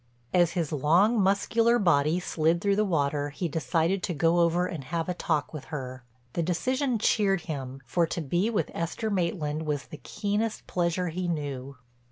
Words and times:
As 0.33 0.53
his 0.53 0.71
long, 0.71 1.21
muscular 1.21 1.77
body 1.77 2.19
slid 2.19 2.59
through 2.59 2.75
the 2.75 2.83
water 2.83 3.29
he 3.29 3.47
decided 3.47 4.01
to 4.01 4.15
go 4.15 4.39
over 4.39 4.65
and 4.65 4.85
have 4.85 5.07
a 5.07 5.13
talk 5.13 5.53
with 5.53 5.65
her. 5.65 6.03
The 6.33 6.41
decision 6.41 6.97
cheered 6.97 7.41
him, 7.41 7.81
for 7.85 8.07
to 8.07 8.19
be 8.21 8.49
with 8.49 8.71
Esther 8.73 9.11
Maitland 9.11 9.67
was 9.67 9.83
the 9.85 9.97
keenest 9.97 10.65
pleasure 10.65 11.09
he 11.09 11.27
knew. 11.27 11.75